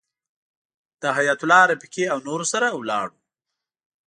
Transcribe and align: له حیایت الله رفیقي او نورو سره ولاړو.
له 1.01 1.09
حیایت 1.17 1.41
الله 1.43 1.63
رفیقي 1.71 2.05
او 2.13 2.19
نورو 2.27 2.45
سره 2.53 2.67
ولاړو. 2.79 3.17